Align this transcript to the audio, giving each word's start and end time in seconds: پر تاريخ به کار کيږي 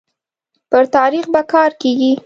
پر 0.71 0.83
تاريخ 0.95 1.25
به 1.33 1.41
کار 1.51 1.71
کيږي 1.81 2.11